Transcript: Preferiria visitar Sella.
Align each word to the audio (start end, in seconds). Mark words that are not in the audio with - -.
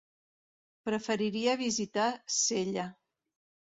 Preferiria 0.89 1.55
visitar 1.61 2.07
Sella. 2.39 2.89